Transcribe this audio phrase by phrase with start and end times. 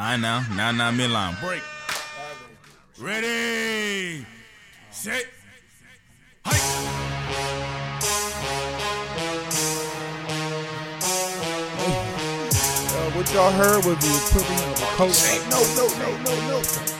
[0.00, 0.44] I know.
[0.54, 1.40] Now, now, midline.
[1.40, 1.60] Break.
[3.00, 4.24] Ready.
[4.92, 5.26] Set.
[6.44, 6.54] Uh,
[13.10, 15.18] what y'all heard was the equivalent of a coach.
[15.50, 16.97] No, no, no, no, no.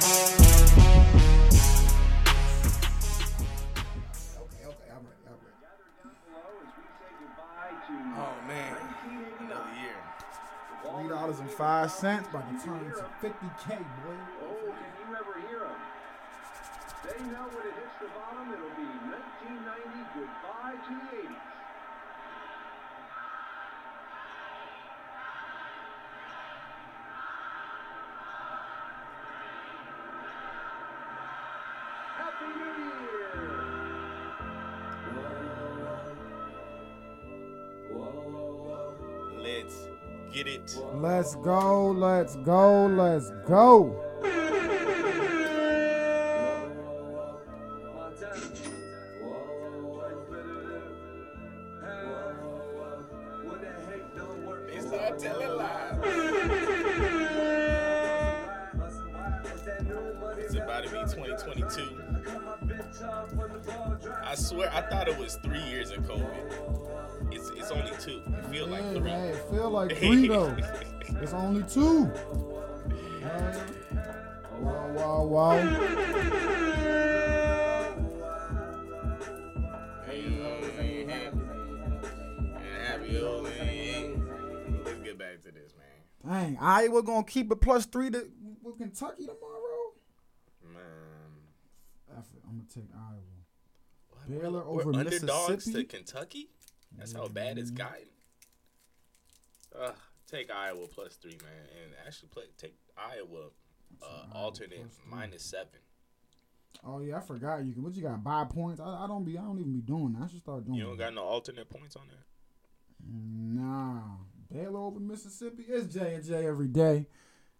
[11.59, 14.14] Five cents about to turn into fifty k, boy.
[14.45, 15.75] Oh, can you ever hear them?
[17.03, 21.34] They know when it hits the bottom, it'll be 1990 goodbye to the 80s.
[32.19, 32.72] Happy New
[33.03, 33.59] Year!
[39.42, 39.97] Let's
[40.44, 40.78] get it.
[40.94, 44.05] Let's go, let's go, let's go.
[54.67, 55.98] They start telling lies.
[60.39, 62.00] It's about to be 2022.
[64.23, 66.88] I swear, I thought it was three years of COVID.
[67.30, 68.22] It's it's only two.
[68.27, 69.00] It feel like three.
[69.00, 70.56] man, it feel like three though.
[71.20, 72.06] It's only two.
[73.20, 73.61] Man.
[74.61, 75.55] Wow, wow, wow.
[84.84, 85.86] Let's get back to this, man.
[86.27, 88.28] Dang, Iowa gonna keep it plus three to
[88.62, 89.92] with Kentucky tomorrow.
[90.64, 92.22] Man.
[92.48, 93.39] I'm gonna take Iowa.
[94.28, 96.50] Baylor We're over underdogs to Kentucky?
[96.99, 98.09] That's how bad it's gotten.
[99.81, 99.95] Ugh,
[100.31, 103.51] take Iowa plus three, man, and actually play take Iowa
[104.03, 105.81] uh, alternate minus seven.
[106.85, 107.83] Oh yeah, I forgot you can.
[107.83, 108.23] What you got?
[108.23, 108.81] Buy points.
[108.81, 109.39] I, I don't be.
[109.39, 110.25] I don't even be doing that.
[110.25, 110.77] I should start doing.
[110.77, 111.05] You don't that.
[111.05, 112.25] got no alternate points on that.
[113.11, 114.01] Nah,
[114.53, 115.64] Baylor over Mississippi.
[115.69, 117.07] It's J and J every day.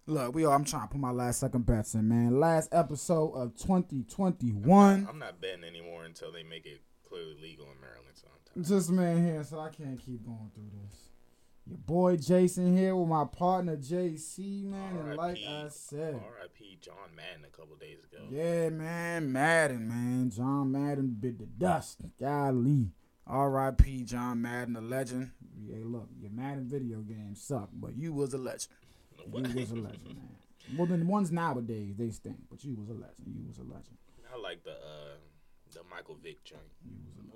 [0.07, 0.53] Look, we all.
[0.53, 2.41] I'm trying to put my last second bets in, man.
[2.41, 5.07] Last episode of 2021.
[5.09, 8.15] I'm not betting anymore until they make it clearly legal in Maryland.
[8.15, 11.11] So I'm Just man here, so I can't keep going through this.
[11.67, 14.97] Your boy Jason here with my partner JC, man.
[14.97, 15.39] And like.
[15.47, 16.79] I said, R.I.P.
[16.81, 18.25] John Madden a couple days ago.
[18.31, 20.31] yeah, man, Madden, man.
[20.31, 22.01] John Madden bit the dust.
[22.19, 22.91] Golly.
[23.27, 24.05] R.I.P.
[24.05, 25.31] John Madden, the legend.
[25.63, 28.73] Yeah, look, your Madden video games suck, but you was a legend.
[29.27, 30.29] You was a legend, man.
[30.77, 33.25] Well, then the ones nowadays they stink, but you was a legend.
[33.25, 33.97] You was a legend.
[34.31, 35.17] I like the uh,
[35.83, 36.61] the Michael Vick joint.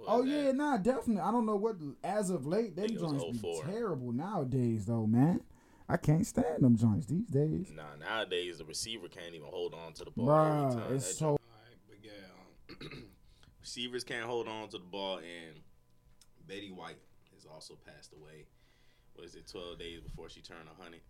[0.06, 0.56] Oh was yeah, that?
[0.56, 1.20] nah, definitely.
[1.22, 3.64] I don't know what as of late them think it joints be 04.
[3.66, 5.42] terrible nowadays though, man.
[5.88, 7.70] I can't stand them joints these days.
[7.74, 10.26] Nah, nowadays the receiver can't even hold on to the ball.
[10.26, 10.94] Bruh, every time.
[10.96, 13.04] it's That so- joint- Alright, but yeah, um,
[13.60, 15.60] receivers can't hold on to the ball, and
[16.48, 16.96] Betty White
[17.34, 18.46] has also passed away.
[19.14, 19.46] What is it?
[19.46, 21.00] Twelve days before she turned a hundred.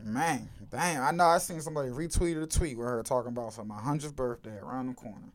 [0.00, 3.68] Man, damn, I know I seen somebody retweeted a tweet with her talking about some
[3.68, 5.32] my hundredth birthday around the corner.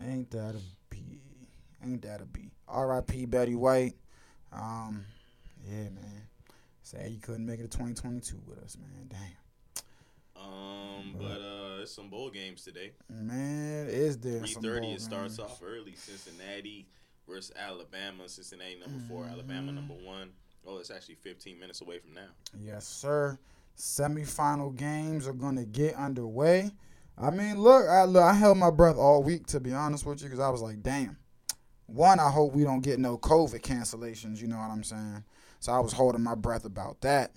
[0.00, 0.60] Ain't that a
[0.90, 1.20] B?
[1.84, 2.50] Ain't that a B?
[2.68, 3.26] R.I.P.
[3.26, 3.94] Betty White.
[4.52, 5.04] Um,
[5.64, 6.26] yeah, man.
[6.82, 9.08] Sad you couldn't make it to 2022 with us, man.
[9.08, 10.42] Damn.
[10.44, 12.92] Um, but uh, there's some bowl games today.
[13.08, 14.86] Man, is there Three some thirty.
[14.88, 15.50] bowl It starts games?
[15.50, 15.94] off early.
[15.94, 16.86] Cincinnati
[17.28, 18.28] versus Alabama.
[18.28, 19.26] Cincinnati number four.
[19.26, 19.74] Alabama Mm-hmm.
[19.76, 20.30] number one.
[20.66, 22.28] Oh, it's actually 15 minutes away from now.
[22.58, 23.36] Yes, sir.
[23.76, 26.70] Semifinal games are gonna get underway.
[27.18, 30.22] I mean, look, I look, I held my breath all week to be honest with
[30.22, 31.16] you, because I was like, damn.
[31.86, 34.40] One, I hope we don't get no COVID cancellations.
[34.40, 35.24] You know what I'm saying?
[35.60, 37.32] So I was holding my breath about that.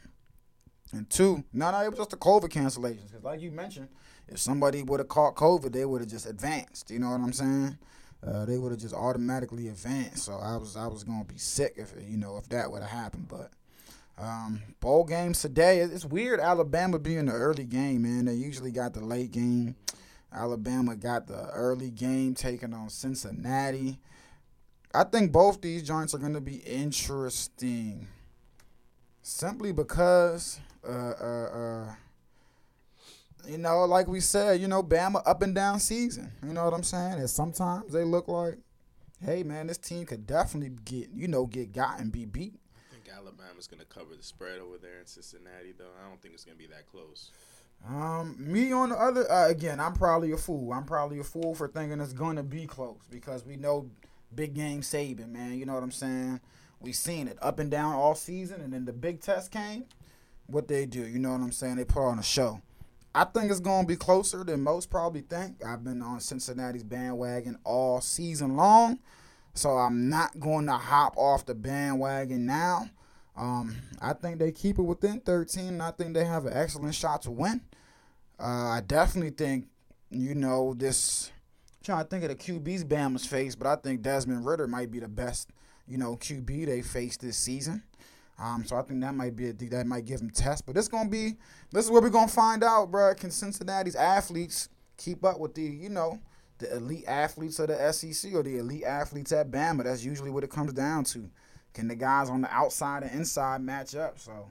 [0.93, 3.07] And two, no, no, it was just the COVID cancellations.
[3.07, 3.89] Because like you mentioned,
[4.27, 6.89] if somebody would have caught COVID, they would have just advanced.
[6.89, 7.77] You know what I'm saying?
[8.25, 10.23] Uh, they would have just automatically advanced.
[10.23, 12.91] So I was, I was gonna be sick if you know if that would have
[12.91, 13.27] happened.
[13.27, 13.51] But
[14.17, 15.79] um, bowl games today.
[15.79, 18.25] It's weird Alabama being the early game, man.
[18.25, 19.75] They usually got the late game.
[20.31, 23.99] Alabama got the early game taking on Cincinnati.
[24.93, 28.07] I think both these joints are going to be interesting.
[29.21, 31.95] Simply because, uh, uh, uh,
[33.47, 36.31] you know, like we said, you know, Bama up and down season.
[36.45, 37.13] You know what I'm saying?
[37.13, 38.59] And sometimes they look like,
[39.21, 42.59] hey, man, this team could definitely get, you know, get got and be beat.
[43.09, 45.91] Alabama's going to cover the spread over there in Cincinnati, though.
[46.03, 47.31] I don't think it's going to be that close.
[47.87, 50.73] Um, me on the other uh, again, I'm probably a fool.
[50.73, 53.89] I'm probably a fool for thinking it's gonna be close because we know
[54.33, 55.57] big game Saban, man.
[55.59, 56.39] You know what I'm saying?
[56.79, 59.85] We seen it up and down all season, and then the big test came.
[60.47, 61.75] What they do, you know what I'm saying?
[61.75, 62.61] They put on a show.
[63.13, 65.63] I think it's gonna be closer than most probably think.
[65.63, 68.99] I've been on Cincinnati's bandwagon all season long,
[69.55, 72.89] so I'm not going to hop off the bandwagon now.
[73.37, 76.93] Um, I think they keep it within 13, and I think they have an excellent
[76.93, 77.61] shot to win.
[78.39, 79.67] Uh, I definitely think,
[80.09, 81.31] you know, this.
[81.79, 84.91] I'm trying to think of the QB's Bama's face, but I think Desmond Ridder might
[84.91, 85.49] be the best,
[85.87, 87.83] you know, QB they face this season.
[88.37, 90.65] Um, so I think that might be a that might give them test.
[90.65, 91.35] But it's gonna be
[91.71, 93.13] this is where we're gonna find out, bro.
[93.13, 94.67] Can Cincinnati's athletes
[94.97, 96.19] keep up with the you know
[96.57, 99.83] the elite athletes of the SEC or the elite athletes at Bama?
[99.83, 101.29] That's usually what it comes down to.
[101.73, 104.19] Can the guys on the outside and inside match up?
[104.19, 104.47] So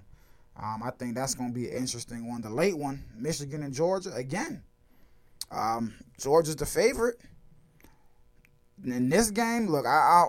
[0.62, 2.42] um, I think that's gonna be an interesting one.
[2.42, 4.62] The late one, Michigan and Georgia again.
[5.50, 7.16] Um, Georgia's the favorite
[8.84, 9.68] in this game.
[9.68, 10.26] Look, I, I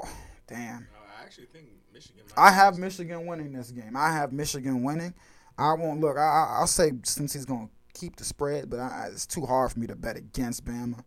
[0.47, 0.87] damn.
[1.19, 2.23] I actually think Michigan.
[2.37, 3.95] I have Michigan winning this game.
[3.95, 5.13] I have Michigan winning.
[5.57, 6.17] I won't look.
[6.17, 9.79] I, I'll say since he's gonna keep the spread, but I, it's too hard for
[9.79, 11.03] me to bet against Bama.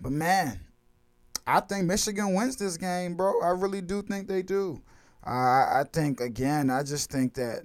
[0.00, 0.60] But man,
[1.46, 3.40] I think Michigan wins this game, bro.
[3.40, 4.82] I really do think they do.
[5.24, 6.70] I think again.
[6.70, 7.62] I just think that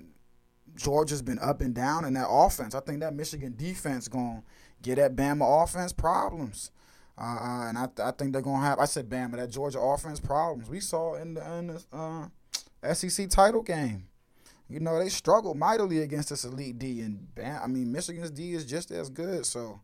[0.75, 2.75] Georgia's been up and down in that offense.
[2.75, 4.44] I think that Michigan defense gonna
[4.81, 6.71] get that Bama offense problems.
[7.18, 8.80] Uh, uh, and I, I think they're gonna have.
[8.80, 10.69] I said Bama, that Georgia offense problems.
[10.69, 14.07] We saw in the, in the uh, SEC title game.
[14.69, 18.53] You know they struggled mightily against this elite D, and Bam, I mean Michigan's D
[18.53, 19.45] is just as good.
[19.45, 19.81] So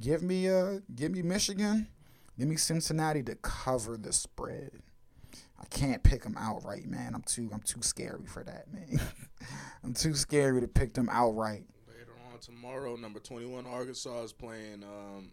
[0.00, 1.88] give me uh give me Michigan,
[2.38, 4.70] give me Cincinnati to cover the spread.
[5.60, 7.14] I can't pick them outright, man.
[7.14, 9.00] I'm too I'm too scary for that, man.
[9.84, 11.64] I'm too scary to pick them outright.
[11.88, 15.30] Later on tomorrow, number 21 Arkansas is playing um,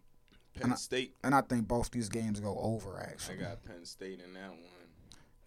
[0.55, 1.15] And Penn I- State.
[1.23, 2.99] And I think both these games go over.
[2.99, 3.37] Actually.
[3.39, 4.59] I got Penn State in that one.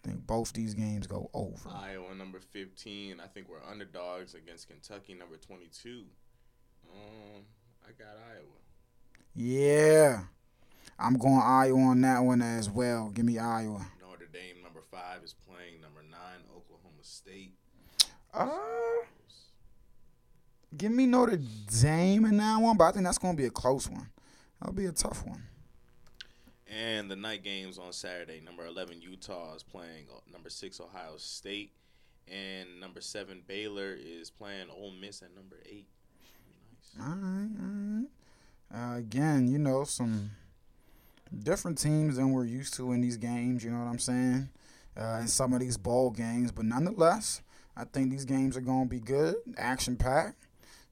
[0.05, 1.69] I think both these games go over.
[1.69, 3.21] Iowa number 15.
[3.21, 6.03] I think we're underdogs against Kentucky number 22.
[6.91, 7.43] Um,
[7.87, 8.59] I got Iowa.
[9.35, 10.21] Yeah,
[10.99, 13.09] I'm going Iowa on that one as well.
[13.09, 13.85] Give me Iowa.
[13.99, 17.53] Notre Dame number five is playing number nine Oklahoma State.
[18.31, 18.49] Uh,
[20.77, 21.39] give me Notre
[21.81, 24.07] Dame in that one, but I think that's going to be a close one.
[24.59, 25.43] That'll be a tough one.
[26.67, 28.39] And the night games on Saturday.
[28.39, 31.71] Number 11 Utah is playing uh, number six Ohio State,
[32.31, 35.87] and number seven Baylor is playing Ole Miss at number eight.
[36.97, 37.07] Nice.
[37.07, 37.82] All right, all right.
[38.73, 40.31] Uh, again, you know, some
[41.43, 43.63] different teams than we're used to in these games.
[43.63, 44.49] You know what I'm saying?
[44.99, 47.41] Uh, in some of these bowl games, but nonetheless,
[47.75, 50.45] I think these games are going to be good, action packed.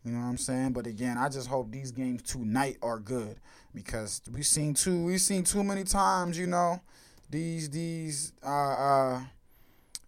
[0.03, 0.73] You know what I'm saying?
[0.73, 3.37] But again, I just hope these games tonight are good
[3.75, 6.39] because we've seen too we've seen too many times.
[6.39, 6.81] You know,
[7.29, 9.21] these these uh uh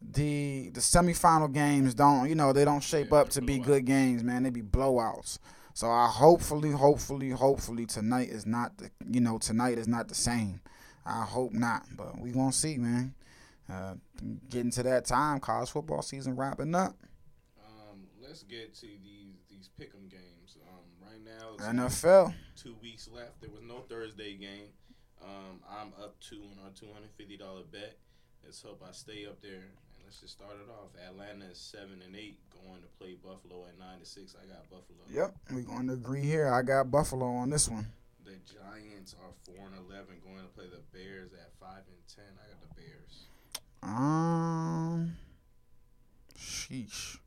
[0.02, 4.24] the the semifinal games don't you know they don't shape up to be good games,
[4.24, 4.42] man.
[4.42, 5.38] They be blowouts.
[5.74, 10.16] So I hopefully, hopefully, hopefully tonight is not the you know tonight is not the
[10.16, 10.62] same.
[11.06, 13.16] I hope not, but we gonna see, man.
[13.70, 13.96] Uh,
[14.50, 16.96] getting to that time, college football season wrapping up.
[17.60, 20.58] Um, let's get to these these pick'em games.
[20.68, 22.34] Um, right now, it's NFL.
[22.56, 23.42] two weeks left.
[23.42, 24.68] There was no Thursday game.
[25.24, 27.98] Um, I'm up two on our two hundred fifty dollar bet.
[28.44, 29.72] Let's hope I stay up there.
[30.13, 30.92] Let's just start it off.
[31.10, 34.36] Atlanta is seven and eight, going to play Buffalo at nine to six.
[34.39, 35.00] I got Buffalo.
[35.10, 36.54] Yep, we're going to agree here.
[36.54, 37.88] I got Buffalo on this one.
[38.24, 42.25] The Giants are four and eleven, going to play the Bears at five and ten.
[42.38, 43.25] I got the Bears.
[43.82, 45.17] Um,
[46.38, 47.17] sheesh.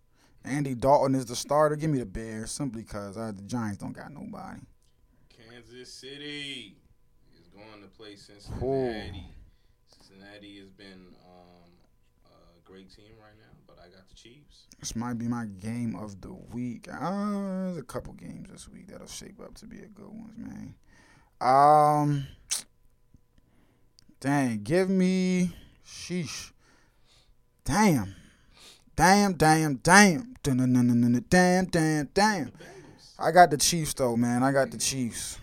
[0.44, 1.74] Andy Dalton is the starter.
[1.74, 4.60] Give me the Bears simply because uh, the Giants don't got nobody.
[5.28, 6.76] Kansas City
[7.36, 9.26] is going to play Cincinnati.
[9.88, 11.65] Cincinnati has been um,
[12.66, 14.66] great team right now, but I got the Chiefs.
[14.80, 16.88] This might be my game of the week.
[16.92, 20.36] Uh, there's a couple games this week that'll shape up to be a good ones,
[20.36, 20.74] man.
[21.40, 22.26] Um,
[24.20, 25.52] dang, give me,
[25.86, 26.50] sheesh,
[27.64, 28.16] damn,
[28.96, 32.52] damn, damn, damn, Dun-dun-dun-dun-dun, damn, damn, damn.
[33.18, 34.42] I got the Chiefs though, man.
[34.42, 35.38] I got the Chiefs.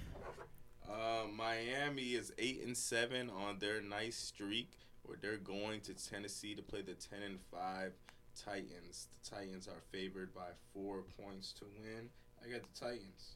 [0.89, 4.69] Uh, Miami is eight and seven on their nice streak,
[5.03, 7.93] where they're going to Tennessee to play the ten and five
[8.35, 9.07] Titans.
[9.11, 12.09] The Titans are favored by four points to win.
[12.43, 13.35] I got the Titans.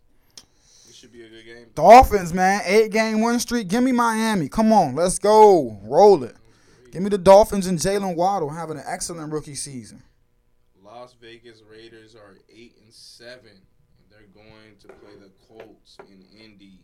[0.89, 1.67] It should be a good game.
[1.75, 3.67] Dolphins, man, eight game win streak.
[3.67, 4.47] Give me Miami.
[4.47, 6.35] Come on, let's go, roll it.
[6.91, 10.03] Give me the Dolphins and Jaylen Waddle having an excellent rookie season.
[10.81, 13.61] Las Vegas Raiders are eight and seven.
[14.09, 16.79] They're going to play the Colts in Indy.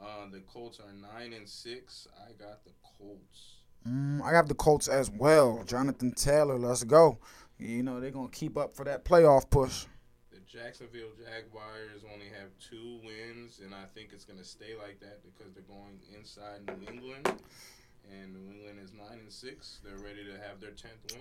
[0.00, 2.06] Uh, the Colts are nine and six.
[2.26, 3.59] I got the Colts.
[3.88, 5.62] Mm, I have the Colts as well.
[5.66, 7.18] Jonathan Taylor, let's go.
[7.58, 9.86] You know they're gonna keep up for that playoff push.
[10.30, 15.20] The Jacksonville Jaguars only have two wins, and I think it's gonna stay like that
[15.22, 17.26] because they're going inside New England,
[18.10, 19.80] and New England is nine and six.
[19.84, 21.20] They're ready to have their tenth win.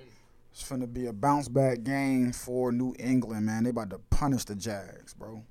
[0.52, 3.64] It's finna be a bounce back game for New England, man.
[3.64, 5.44] They about to punish the Jags, bro.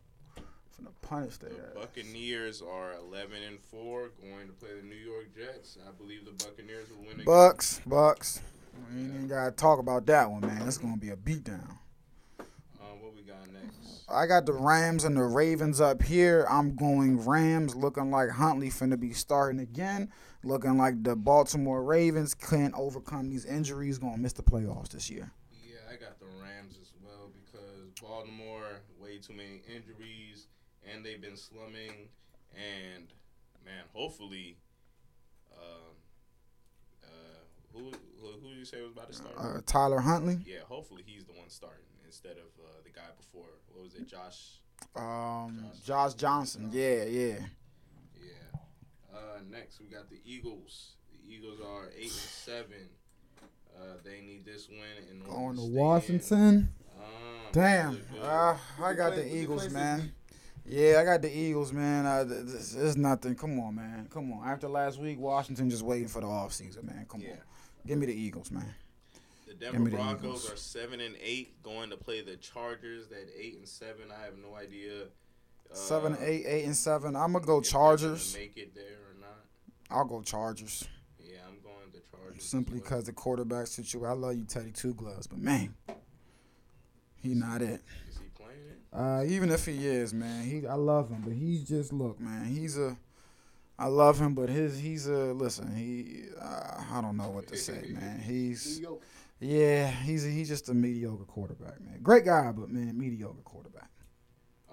[0.81, 1.75] Finna punish their The ass.
[1.75, 5.79] Buccaneers are eleven and four, going to play the New York Jets.
[5.87, 7.13] I believe the Buccaneers will win.
[7.15, 7.25] again.
[7.25, 8.41] Bucks, Bucks.
[8.95, 10.61] We ain't even gotta talk about that one, man.
[10.61, 11.79] That's gonna be a beatdown.
[12.39, 14.05] Um, what we got next?
[14.09, 16.47] I got the Rams and the Ravens up here.
[16.49, 20.13] I'm going Rams, looking like Huntley finna be starting again.
[20.45, 25.33] Looking like the Baltimore Ravens can't overcome these injuries, gonna miss the playoffs this year.
[25.67, 30.38] Yeah, I got the Rams as well because Baltimore way too many injuries
[30.93, 32.09] and they've been slumming.
[32.55, 33.07] And
[33.65, 34.59] man, hopefully,
[35.53, 35.95] um,
[37.05, 37.09] uh,
[37.73, 37.91] who
[38.21, 39.35] who who did you say was about to start?
[39.39, 43.49] Uh, Tyler Huntley, yeah, hopefully he's the one starting instead of uh, the guy before.
[43.73, 44.61] What was it, Josh?
[44.97, 46.71] um, Josh Johnson.
[46.73, 47.39] Yeah, yeah.
[48.21, 48.59] Yeah.
[49.13, 50.93] Uh, next we got the Eagles.
[51.13, 52.89] The Eagles are eight and seven.
[53.79, 54.79] Uh, they need this win
[55.11, 55.69] in order Going to to.
[55.79, 56.69] Washington.
[56.99, 57.05] Um,
[57.53, 58.01] Damn.
[58.21, 59.75] Uh, I got the the Eagles, places?
[59.75, 60.13] man.
[60.69, 62.05] Yeah, I got the Eagles, man.
[62.05, 63.35] Uh, th- this is nothing.
[63.35, 64.07] Come on, man.
[64.11, 64.47] Come on.
[64.47, 67.07] After last week, Washington just waiting for the offseason, man.
[67.09, 67.33] Come Yeah.
[67.33, 67.39] on.
[67.87, 68.75] Give me the Eagles, man.
[69.47, 70.51] The Give Denver me the Broncos Eagles.
[70.53, 73.09] are seven and eight, going to play the Chargers.
[73.09, 75.05] That eight and seven, I have no idea.
[75.05, 77.15] Uh, Seven, eight, eight, and seven.
[77.17, 78.35] I'm gonna go if they're gonna Chargers.
[78.35, 79.45] Make it there or not?
[79.91, 80.87] I'll go Chargers.
[81.19, 82.45] Yeah, I'm going the Chargers.
[82.45, 84.07] Simply because the quarterback situation.
[84.07, 85.75] I love you, Teddy Two Gloves, but man,
[87.17, 87.83] he not it.
[88.09, 88.28] is he it?
[88.93, 92.45] Uh, even if he is, man, he I love him, but he's just look, man,
[92.45, 92.97] he's a.
[93.79, 95.75] I love him, but his he's a listen.
[95.77, 98.19] He uh, I don't know what to say, man.
[98.19, 98.81] He's
[99.41, 102.01] yeah, he's a, he's just a mediocre quarterback, man.
[102.03, 103.91] Great guy, but man, mediocre quarterback.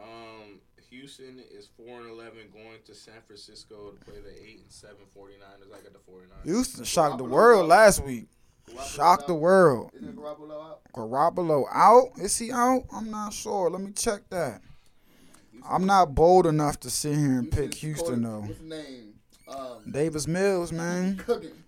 [0.02, 4.72] Um, Houston is four and eleven, going to San Francisco to play the eight and
[4.72, 5.68] seven 49ers.
[5.72, 6.46] I got the 49ers.
[6.46, 8.28] Houston shocked the world last week.
[8.88, 9.92] Shocked the world.
[9.96, 10.80] Isn't Garoppolo out?
[10.94, 12.10] Garoppolo out?
[12.18, 12.84] Is he out?
[12.92, 13.70] I'm not sure.
[13.70, 14.62] Let me check that.
[15.68, 18.42] I'm not bold enough to sit here and pick Houston though.
[18.42, 19.14] What's his name?
[19.48, 21.22] Um, Davis Mills, man.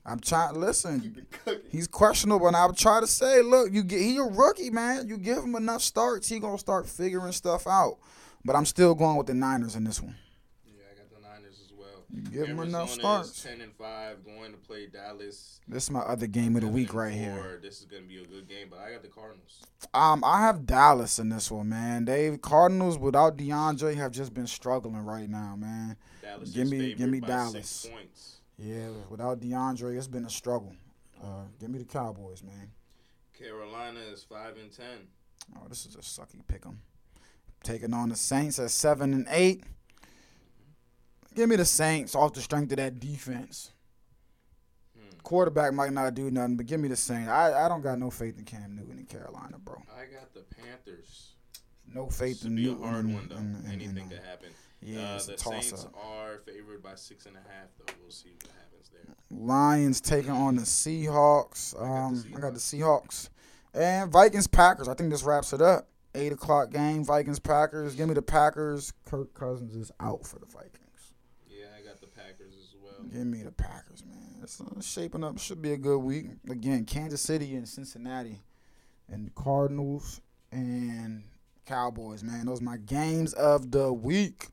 [0.06, 0.60] I'm trying.
[0.60, 1.62] Listen, Keep it cooking.
[1.72, 5.08] He's questionable, and I would try to say, look, you get he a rookie, man.
[5.08, 7.98] You give him enough starts, he gonna start figuring stuff out.
[8.44, 10.16] But I'm still going with the Niners in this one.
[10.66, 11.18] Yeah, I got the
[12.10, 12.40] Niners as well.
[12.40, 12.92] You give enough Arizona is
[13.32, 13.44] starts.
[13.44, 15.60] Ten and five, going to play Dallas.
[15.68, 17.60] This is my other game of the week right and here.
[17.62, 19.62] This is gonna be a good game, but I got the Cardinals.
[19.94, 22.06] Um, I have Dallas in this one, man.
[22.06, 25.98] They Cardinals without DeAndre have just been struggling right now, man.
[26.22, 27.68] Dallas Give me- give me Dallas.
[27.70, 28.34] Six points.
[28.58, 30.76] Yeah, without DeAndre, it's been a struggle.
[31.22, 32.72] Uh, give me the Cowboys, man.
[33.38, 35.08] Carolina is five and ten.
[35.56, 36.82] Oh, this is a sucky pick 'em.
[37.64, 39.64] Taking on the Saints at seven and eight.
[41.38, 43.72] Give me the Saints off the strength of that defense.
[44.98, 45.18] Hmm.
[45.22, 47.30] Quarterback might not do nothing, but give me the Saints.
[47.30, 49.76] I, I don't got no faith in Cam Newton in Carolina, bro.
[49.96, 51.36] I got the Panthers.
[51.94, 52.84] No faith in will be a Newton.
[52.90, 53.36] hard one though.
[53.38, 54.50] in- in- Anything in- could happen.
[54.82, 55.94] Yeah, uh, the Saints up.
[55.96, 57.94] are favored by six and a half, though.
[58.02, 59.16] We'll see what happens there.
[59.32, 61.76] Lions taking on the Seahawks.
[61.76, 63.30] I got the Um, I got the Seahawks.
[63.76, 64.88] And Vikings Packers.
[64.88, 65.88] I think this wraps it up.
[66.16, 67.04] Eight o'clock game.
[67.04, 67.96] Vikings Packers.
[67.96, 68.92] Give me the Packers.
[69.06, 71.14] Kirk Cousins is out for the Vikings.
[71.48, 72.97] Yeah, I got the Packers as well.
[73.12, 74.18] Give me the Packers, man.
[74.44, 75.40] It's uh, shaping up.
[75.40, 76.28] Should be a good week.
[76.50, 78.42] Again, Kansas City and Cincinnati,
[79.10, 80.22] and the Cardinals
[80.52, 81.24] and
[81.66, 82.46] Cowboys, man.
[82.46, 84.48] Those are my games of the week.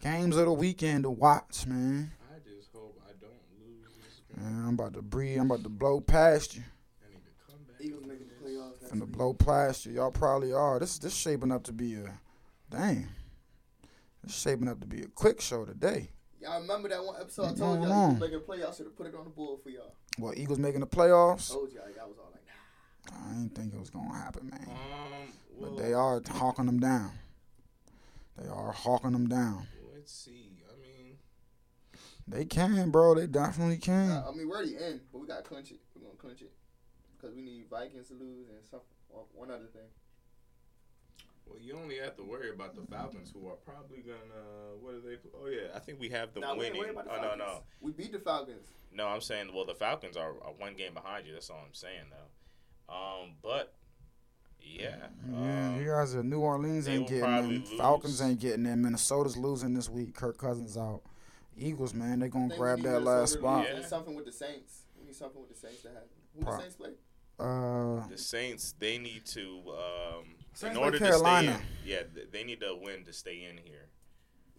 [0.00, 2.12] Games of the weekend to watch, man.
[2.30, 4.44] I just hope I don't lose this game.
[4.44, 5.38] Man, I'm about to breathe.
[5.38, 6.62] I'm about to blow past you.
[7.02, 7.76] I need to come back.
[7.80, 8.82] Eagles from making the playoffs.
[8.82, 9.92] next Finna blow past you.
[9.92, 10.78] Y'all probably are.
[10.78, 12.18] This this shaping up to be a
[12.70, 13.08] dang.
[14.24, 16.10] This shaping up to be a quick show today.
[16.42, 17.92] Y'all remember that one episode I told y'all?
[17.92, 18.16] on?
[18.16, 18.76] Eagles making the playoffs.
[18.76, 19.94] Should have put it on the board for y'all.
[20.18, 21.52] What Eagles making the playoffs?
[21.52, 21.84] I Told y'all.
[21.96, 22.42] Y'all was all like,
[23.14, 23.30] nah.
[23.30, 24.66] I didn't think it was gonna happen, man.
[24.68, 27.12] Um, well, But they are hawking them down.
[28.36, 29.68] They are hawking them down.
[29.94, 30.50] Let's see.
[30.68, 31.18] I mean,
[32.26, 33.14] They can, bro.
[33.14, 34.10] They definitely can.
[34.10, 35.78] Uh, I mean, we're already in, but we gotta clinch it.
[35.94, 36.50] We're gonna clinch it
[37.16, 39.86] because we need Vikings to lose and some well, one other thing.
[41.46, 44.76] Well, you only have to worry about the Falcons, who are probably gonna.
[44.80, 45.16] What are they?
[45.34, 46.78] Oh yeah, I think we have them Nah, we ain't winning.
[46.78, 47.42] worried about the Oh no, Falcons.
[47.46, 48.66] no, We beat the Falcons.
[48.94, 51.32] No, I'm saying, well, the Falcons are, are one game behind you.
[51.32, 52.94] That's all I'm saying, though.
[52.94, 53.72] Um, but
[54.60, 54.96] yeah,
[55.30, 57.62] Yeah, um, you guys are New Orleans ain't getting probably in.
[57.78, 58.82] Falcons ain't getting in.
[58.82, 60.14] Minnesota's losing this week.
[60.14, 61.00] Kirk Cousins out.
[61.56, 63.64] Eagles, man, they I gonna grab that last Minnesota to spot.
[63.74, 63.80] lose.
[63.82, 63.86] Yeah.
[63.88, 64.82] Something with the Saints.
[64.98, 66.08] We need something with the Saints to happen.
[66.36, 66.90] Who Pro- the Saints play?
[67.38, 71.54] Uh, the Saints they need to um, Saints in play order to Carolina.
[71.54, 73.88] stay in, yeah, they need to win to stay in here.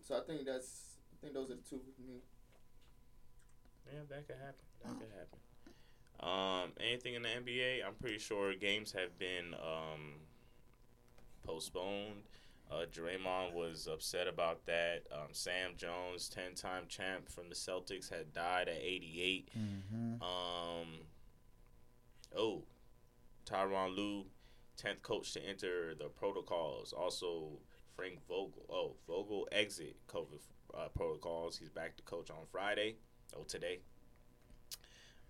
[0.02, 0.98] So I think that's.
[1.14, 2.20] I think those are the two for me.
[3.92, 4.66] Yeah, that could happen.
[4.84, 5.40] That could happen.
[6.20, 7.86] Um, anything in the NBA?
[7.86, 10.16] I'm pretty sure games have been um,
[11.46, 12.24] postponed.
[12.72, 15.04] Uh, Draymond was upset about that.
[15.12, 19.50] Um, Sam Jones, ten-time champ from the Celtics, had died at 88.
[19.58, 20.22] Mhm.
[20.22, 20.88] Um,
[22.36, 22.64] oh,
[23.46, 24.26] Tyronn Lue,
[24.78, 26.94] tenth coach to enter the protocols.
[26.94, 27.60] Also,
[27.96, 28.66] Frank Vogel.
[28.70, 30.40] Oh, Vogel exit COVID
[30.76, 31.58] uh, protocols.
[31.58, 32.96] He's back to coach on Friday.
[33.38, 33.80] Oh, today.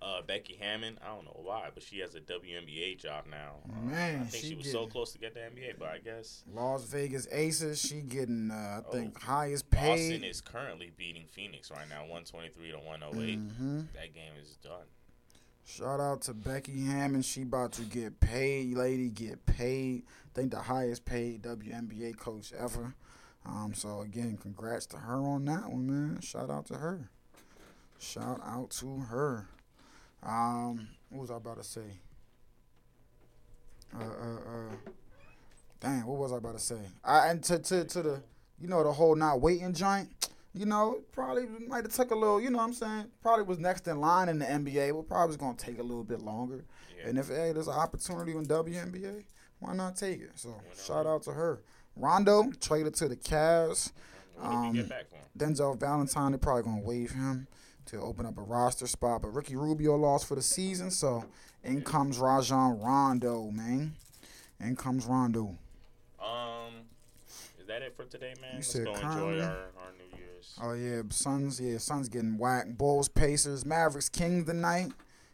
[0.02, 1.00] Uh, Becky Hammon.
[1.02, 3.60] I don't know why, but she has a WNBA job now.
[3.72, 6.00] Uh, Man, I think she, she was so close to get the NBA, but I
[6.00, 7.80] guess Las Vegas Aces.
[7.82, 10.24] She getting, uh, I think, Oh, highest Boston paid.
[10.26, 13.40] is currently beating Phoenix right now, one twenty three to one hundred eight.
[13.40, 14.88] hmm That game is done.
[15.66, 17.22] Shout out to Becky Hammon.
[17.22, 19.10] She about to get paid, lady.
[19.10, 20.04] Get paid.
[20.08, 22.94] I think the highest paid WNBA coach ever.
[23.46, 26.22] Um, so again, congrats to her on that one, man.
[26.22, 27.10] Shout out to her.
[28.00, 29.48] Shout out to her.
[30.22, 32.00] Um, what was I about to say?
[33.96, 34.76] Uh, uh, uh.
[35.80, 36.80] Damn, what was I about to say?
[37.04, 38.24] I and to to to the,
[38.60, 40.10] you know, the whole not waiting joint.
[40.56, 42.40] You know, probably might have took a little.
[42.40, 45.28] You know, what I'm saying probably was next in line in the NBA, but probably
[45.28, 46.64] was gonna take a little bit longer.
[46.98, 47.10] Yeah.
[47.10, 49.24] And if hey, there's an opportunity in WNBA,
[49.60, 50.32] why not take it?
[50.36, 51.62] So shout out to her.
[51.96, 53.92] Rondo traded to the Cavs.
[54.40, 55.54] Um, we get back for him?
[55.56, 57.48] Denzel Valentine, they're probably gonna waive him
[57.88, 59.22] to open up a roster spot.
[59.22, 61.26] But Ricky Rubio lost for the season, so
[61.64, 63.96] in comes Rajon Rondo, man.
[64.60, 65.58] In comes Rondo.
[66.22, 66.86] Um,
[67.60, 68.56] is that it for today, man?
[68.56, 69.93] Let's said go enjoy our, our
[70.44, 70.60] Year's.
[70.62, 71.60] Oh yeah, Suns.
[71.60, 72.78] Yeah, Suns getting whacked.
[72.78, 74.92] Bulls, Pacers, Mavericks, Kings tonight.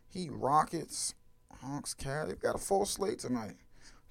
[0.08, 1.14] Heat, Rockets,
[1.62, 2.28] Hawks, Cavs.
[2.28, 3.56] They've got a full slate tonight.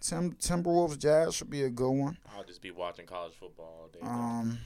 [0.01, 2.19] Tim Timberwolves, Jazz should be a good one.
[2.37, 3.99] I'll just be watching college football all day.
[4.03, 4.59] Um,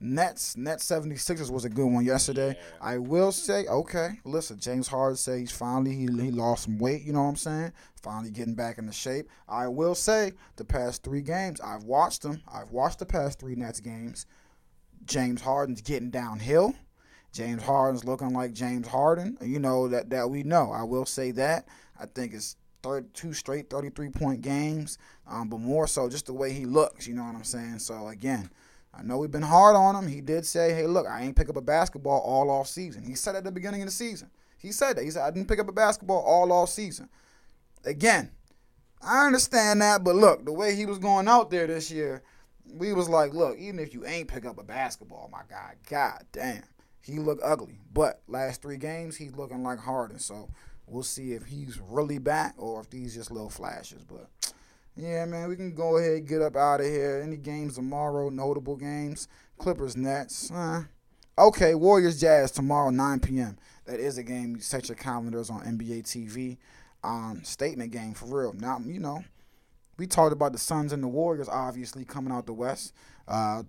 [0.00, 2.56] Nets, Nets 76ers was a good one yesterday.
[2.56, 2.76] Yeah.
[2.80, 7.02] I will say, okay, listen, James Harden says he's finally he, he lost some weight.
[7.02, 7.72] You know what I'm saying?
[8.02, 9.28] Finally getting back into shape.
[9.46, 12.40] I will say the past three games I've watched them.
[12.50, 14.24] I've watched the past three Nets games.
[15.04, 16.74] James Harden's getting downhill.
[17.32, 19.38] James Harden's looking like James Harden.
[19.40, 20.72] You know that that we know.
[20.72, 21.66] I will say that.
[21.98, 26.52] I think it's 32 straight 33 point games, um, but more so just the way
[26.52, 27.06] he looks.
[27.06, 27.78] You know what I'm saying?
[27.78, 28.50] So again,
[28.92, 30.08] I know we've been hard on him.
[30.10, 33.14] He did say, "Hey, look, I ain't pick up a basketball all off season." He
[33.14, 34.30] said at the beginning of the season.
[34.58, 35.04] He said that.
[35.04, 37.08] He said, "I didn't pick up a basketball all off season."
[37.84, 38.30] Again,
[39.00, 42.22] I understand that, but look, the way he was going out there this year,
[42.72, 46.24] we was like, "Look, even if you ain't pick up a basketball, my God, god
[46.32, 46.62] damn,
[47.00, 50.18] he look ugly." But last three games, he's looking like Harden.
[50.18, 50.48] So
[50.86, 54.04] we'll see if he's really back or if these just little flashes.
[54.04, 54.28] But
[54.96, 57.20] yeah, man, we can go ahead and get up out of here.
[57.22, 58.28] Any games tomorrow?
[58.28, 59.28] Notable games:
[59.58, 60.50] Clippers, Nets.
[60.50, 60.84] Uh,
[61.38, 63.58] okay, Warriors, Jazz tomorrow, 9 p.m.
[63.86, 64.56] That is a game.
[64.56, 66.58] You set your calendars on NBA TV.
[67.02, 68.52] Um, statement game for real.
[68.52, 69.24] Now you know
[70.00, 72.94] we talked about the Suns and the Warriors obviously coming out the West.
[73.28, 73.64] Uh,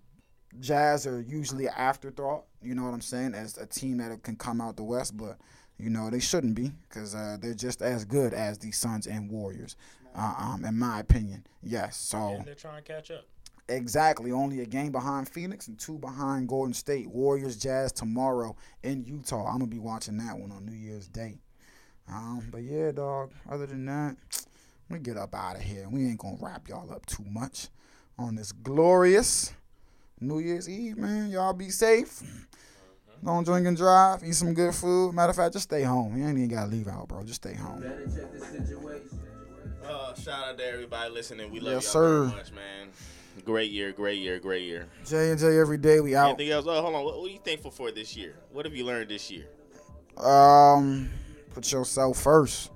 [0.61, 2.45] Jazz are usually an afterthought.
[2.61, 3.33] You know what I'm saying?
[3.33, 5.37] As a team that can come out the West, but
[5.77, 9.29] you know they shouldn't be because uh, they're just as good as the Suns and
[9.29, 9.75] Warriors.
[10.15, 11.97] Uh, um, in my opinion, yes.
[11.97, 13.25] So And they're trying to catch up.
[13.67, 17.09] exactly, only a game behind Phoenix and two behind Golden State.
[17.09, 19.47] Warriors, Jazz tomorrow in Utah.
[19.47, 21.39] I'm gonna be watching that one on New Year's Day.
[22.07, 23.33] Um, but yeah, dog.
[23.49, 24.15] Other than that,
[24.89, 25.87] we get up out of here.
[25.89, 27.69] We ain't gonna wrap y'all up too much
[28.17, 29.53] on this glorious
[30.19, 31.29] New Year's Eve, man.
[31.29, 32.21] Y'all be safe.
[33.23, 34.23] Don't drink and drive.
[34.23, 35.13] Eat some good food.
[35.13, 36.17] Matter of fact, just stay home.
[36.17, 37.23] You ain't even gotta leave out, bro.
[37.23, 37.83] Just stay home.
[39.85, 41.51] Uh, shout out to everybody listening.
[41.51, 42.23] We love Yes, y'all sir.
[42.25, 42.87] very much, man.
[43.45, 44.87] Great year, great year, great year.
[45.05, 45.99] J and J every day.
[45.99, 46.29] We out.
[46.29, 46.65] Anything else?
[46.67, 47.03] Oh, hold on.
[47.03, 48.35] What, what are you thankful for this year?
[48.51, 49.45] What have you learned this year?
[50.17, 51.09] Um,
[51.53, 52.71] put yourself first.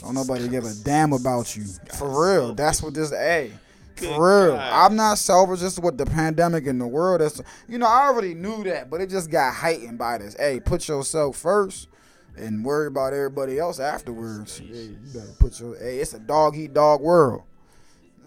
[0.00, 1.64] Don't nobody give a damn about you.
[1.96, 2.54] For real.
[2.54, 3.52] That's what this A.
[3.96, 4.56] Good For real.
[4.56, 4.72] God.
[4.72, 7.20] I'm not selfish just with the pandemic in the world.
[7.20, 10.34] That's you know, I already knew that, but it just got heightened by this.
[10.38, 11.88] Hey, put yourself first
[12.36, 14.60] and worry about everybody else afterwards.
[14.60, 17.42] Yeah, you better put your hey, it's a dog eat dog world.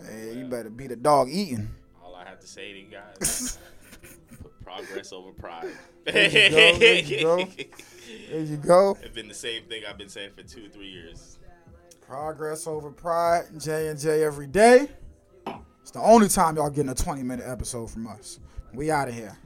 [0.08, 1.69] Hey, you better be the dog eating.
[2.03, 3.58] All I have to say to you guys,
[4.41, 5.71] put progress over pride.
[6.06, 7.47] There you go, there you go.
[8.29, 8.97] There you go.
[9.01, 11.39] It's been the same thing I've been saying for two, three years.
[12.01, 14.87] Progress over pride, J and J every day.
[15.81, 18.39] It's the only time y'all getting a 20 minute episode from us.
[18.73, 19.37] We out of here.